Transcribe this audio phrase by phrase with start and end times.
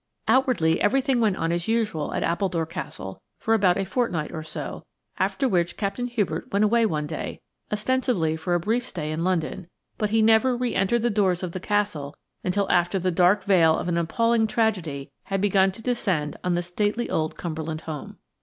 [0.27, 4.83] Outwardly everything went on as usual at Appledore Castle for about a fortnight or so,
[5.19, 7.39] after which Captain Hubert went away one day,
[7.71, 9.67] ostensibly for a brief stay in London;
[9.99, 13.77] but he never re entered the doors of the Castle until after the dark veil
[13.77, 18.17] of an appalling tragedy had begun to descend on the stately old Cumberland home.